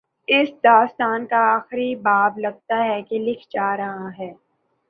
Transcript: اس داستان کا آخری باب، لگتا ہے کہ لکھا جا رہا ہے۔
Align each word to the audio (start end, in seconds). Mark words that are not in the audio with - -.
اس 0.27 0.49
داستان 0.63 1.25
کا 1.25 1.37
آخری 1.55 1.95
باب، 1.95 2.37
لگتا 2.39 2.83
ہے 2.85 3.01
کہ 3.01 3.19
لکھا 3.19 3.47
جا 3.49 3.77
رہا 3.77 4.09
ہے۔ 4.19 4.31